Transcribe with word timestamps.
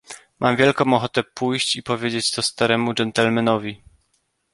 "Mam 0.39 0.55
wielką 0.55 0.93
ochotę 0.93 1.23
pójść 1.23 1.75
i 1.75 1.83
powiedzieć 1.83 2.31
to 2.31 2.41
staremu 2.41 2.93
gentlemanowi." 2.93 3.83